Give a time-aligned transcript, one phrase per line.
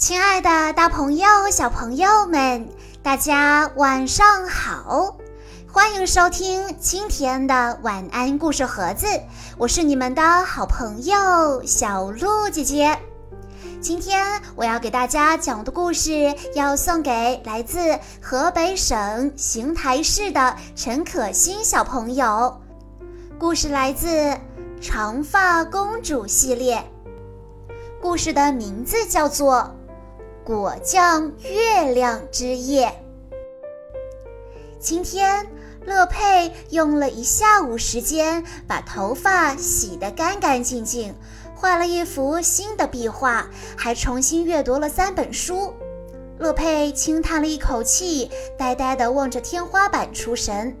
[0.00, 2.66] 亲爱的，大朋友、小朋友们，
[3.02, 5.14] 大家晚上好！
[5.70, 9.06] 欢迎收听今天的晚安故事盒子，
[9.58, 12.98] 我是你们的好朋友小鹿姐姐。
[13.82, 22.58] 今天我要给大家讲的故事，要送给来自河北省邢台市的陈可欣小朋友。
[23.38, 24.08] 故事来自
[24.80, 26.82] 《长发公主》系列，
[28.00, 29.76] 故事的名字叫做。
[30.50, 32.92] 果酱月亮之夜。
[34.80, 35.46] 今天，
[35.86, 41.14] 乐佩用了一下午时间把头发洗得干干净净，
[41.54, 45.72] 画了一幅新的壁画，还重新阅读了三本书。
[46.40, 48.28] 乐佩轻叹了一口气，
[48.58, 50.76] 呆呆地望着天花板出神。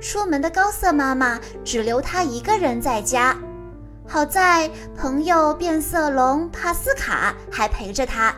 [0.00, 3.36] 出门的高瑟妈妈只留她一个人在家，
[4.08, 8.34] 好在朋友变色龙帕斯卡还陪着她。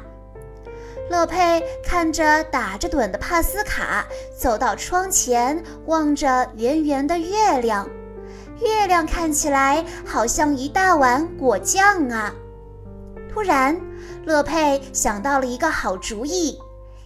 [1.09, 7.89] 乐佩看着打着盹的帕斯卡，走到窗前，望着圆圆的月亮。
[8.61, 12.34] 月亮看起来好像一大碗果酱啊！
[13.33, 13.78] 突然，
[14.25, 16.58] 乐佩想到了一个好主意：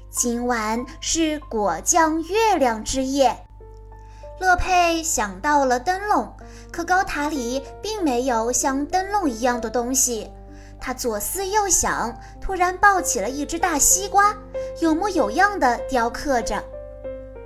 [0.09, 3.37] 今晚是果酱月亮之夜。
[4.41, 6.33] 乐佩想到了灯笼，
[6.73, 10.31] 可高塔里并没有像灯笼一样的东西。
[10.81, 14.35] 他左思右想，突然抱起了一只大西瓜，
[14.81, 16.63] 有模有样的雕刻着。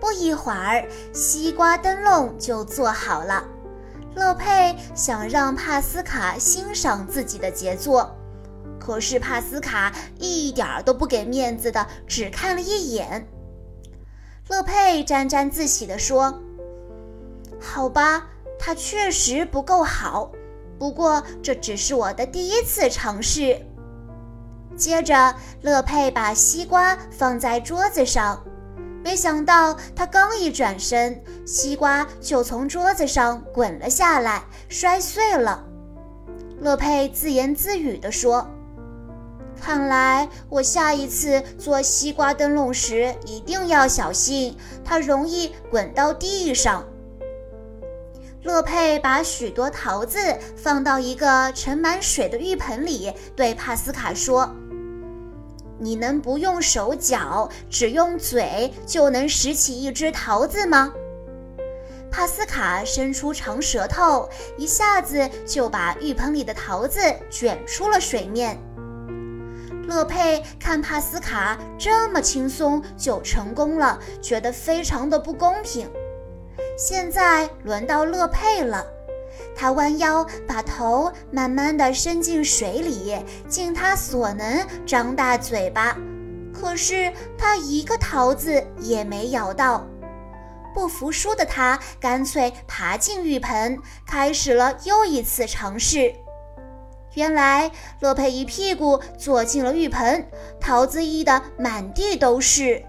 [0.01, 3.45] 不一会儿，西瓜灯笼就做好了。
[4.15, 8.15] 乐佩想让帕斯卡欣赏自己的杰作，
[8.79, 13.27] 可是帕斯卡一点都不给面子的，只看了一眼。
[14.49, 16.41] 乐佩沾沾自喜地说
[17.59, 20.31] ：“好吧，它确实不够好。”
[20.85, 23.59] 不过这只是我的第一次尝试。
[24.77, 28.45] 接着，乐佩把西瓜放在桌子上，
[29.03, 35.65] 没想到他刚一转身，西瓜就从桌子上滚了下来，摔碎了。
[36.61, 38.47] 乐佩自言自语地说
[39.59, 44.55] ：“看来我下一次做西瓜灯笼时一定要小心，
[44.85, 46.85] 它容易滚到地上。”
[48.45, 50.19] 乐佩把许多桃子
[50.55, 54.55] 放到一个盛满水的浴盆里，对帕斯卡说
[55.81, 60.93] ：“你能不用手脚，只用嘴就能拾起一只桃子吗？”
[62.13, 64.29] 帕斯卡伸出长舌头，
[64.59, 67.01] 一下子就把浴盆里的桃子
[67.31, 68.59] 卷出了水面。
[69.89, 75.91] 乐佩看帕斯卡这么轻松就成功了，觉得非常的不公平。
[76.77, 78.85] 现在轮到乐佩了，
[79.55, 83.17] 他弯腰把头慢慢地伸进水里，
[83.49, 85.97] 尽他所能张大嘴巴，
[86.53, 89.87] 可是他一个桃子也没咬到。
[90.75, 96.13] 不服输的他干脆爬进浴盆，开始了又一次尝试。
[97.15, 97.71] 原来
[98.01, 100.29] 乐佩一屁股坐进了浴盆，
[100.61, 102.85] 桃子溢得满地都是。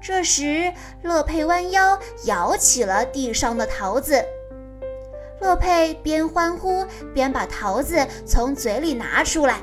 [0.00, 0.72] 这时，
[1.02, 4.24] 乐佩弯腰舀起了地上的桃子。
[5.40, 9.60] 乐佩边欢呼边把桃子从嘴里拿出来，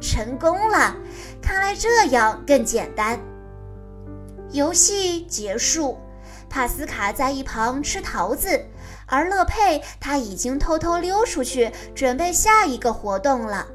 [0.00, 0.96] 成功了！
[1.42, 3.18] 看来这样更简单。
[4.52, 5.98] 游戏结束，
[6.48, 8.64] 帕斯卡在一旁吃桃子，
[9.06, 13.66] 而乐佩他已经偷偷溜出去，准备下一个活动了。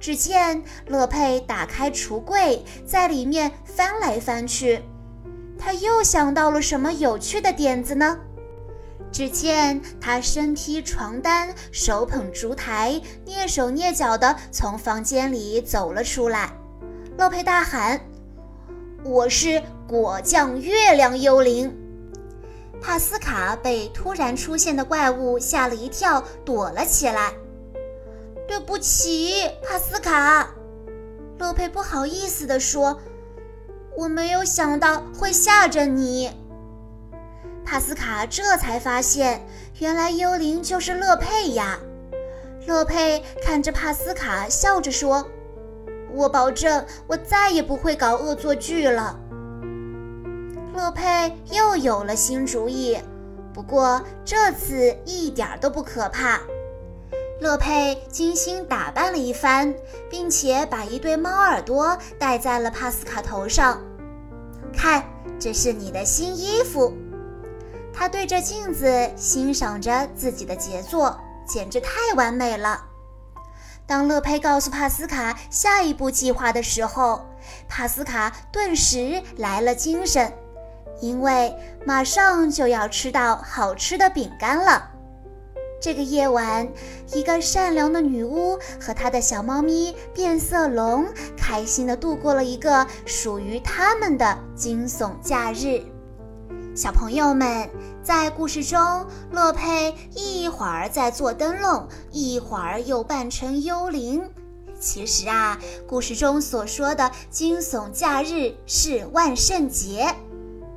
[0.00, 4.82] 只见乐佩打开橱柜，在里面翻来翻去。
[5.58, 8.18] 他又想到了什么有趣的点子呢？
[9.10, 16.52] 只见他身披床单，手捧烛台，蹑手蹑脚地从房间里走了出来。
[17.16, 18.00] 乐佩大喊
[19.02, 21.74] ：“我是果酱月亮幽灵！”
[22.80, 27.32] 帕斯卡被突然出现的怪物吓了一跳，躲了起来。
[28.46, 30.50] “对不起，帕斯卡。”
[31.40, 33.00] 乐佩不好意思地说。
[33.98, 36.30] 我没有想到会吓着你，
[37.64, 39.44] 帕斯卡这才发现，
[39.80, 41.76] 原来幽灵就是乐佩呀。
[42.64, 45.26] 乐佩看着帕斯卡，笑着说
[46.14, 49.18] ：“我保证，我再也不会搞恶作剧了。”
[50.76, 52.96] 乐佩又有了新主意，
[53.52, 56.40] 不过这次一点都不可怕。
[57.40, 59.74] 乐佩精心打扮了一番，
[60.08, 63.82] 并且把一对猫耳朵戴在了帕斯卡头上。
[64.72, 65.04] 看，
[65.38, 66.92] 这是你的新衣服。
[67.92, 72.84] 他对着镜子欣赏着自己的杰作，简直太完美了。
[73.86, 77.24] 当乐佩告诉帕斯卡下一步计划的时候，
[77.68, 80.32] 帕斯卡顿时来了精神，
[81.00, 81.54] 因为
[81.84, 84.90] 马上就要吃到好吃的饼干了。
[85.80, 86.68] 这个夜晚，
[87.14, 91.06] 一个善良的女巫和她的小猫咪变色龙
[91.48, 95.82] 开心地度过了一个属于他们的惊悚假日。
[96.76, 97.70] 小朋友们，
[98.02, 104.22] 在故事中，乐佩一会儿在做灯笼，一会儿又扮成幽灵。
[104.78, 105.58] 其实啊，
[105.88, 110.14] 故事中所说的惊悚假日是万圣节。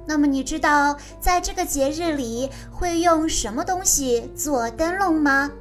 [0.07, 5.51] 那么你知道在这个节日里会用什么东西做灯笼吗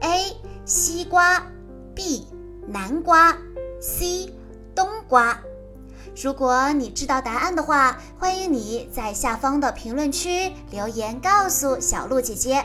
[0.00, 0.36] ？A.
[0.64, 1.46] 西瓜
[1.94, 2.26] ，B.
[2.66, 3.36] 南瓜
[3.82, 4.32] ，C.
[4.74, 5.36] 冬瓜。
[6.22, 12.64] 如果你知道答案的话，欢迎你在下方的评论区留言告诉小鹿姐姐。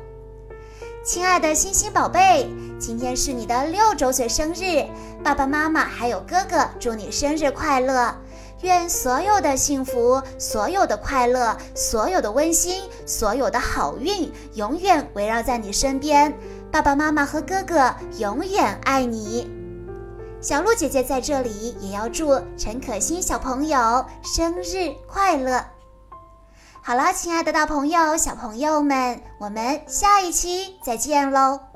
[1.03, 2.47] 亲爱的星星宝贝，
[2.79, 4.85] 今天是你的六周岁生日，
[5.23, 8.15] 爸爸妈妈还有哥哥祝你生日快乐！
[8.61, 16.31] 愿所有的幸福、所有的快乐、所有的温馨、所有的好运永远围绕在你身边。
[16.71, 19.49] 爸爸妈妈和哥哥永远爱你。
[20.39, 25.65] 小鹿姐姐在这里也要祝陈可辛小朋友生日快乐。
[26.83, 31.70] 好了，亲爱的大朋友、小朋友们，我们下一期再见喽！